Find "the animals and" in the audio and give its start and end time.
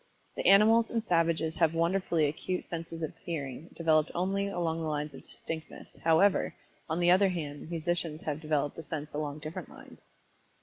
0.35-1.03